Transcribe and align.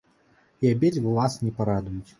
І 0.65 0.71
абедзве 0.77 1.15
вас 1.19 1.39
не 1.47 1.57
парадуюць. 1.61 2.07